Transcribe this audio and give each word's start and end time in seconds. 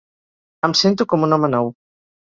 Em 0.67 0.73
sento 0.79 1.07
com 1.13 1.27
un 1.29 1.37
home 1.37 1.51
nou. 1.57 1.73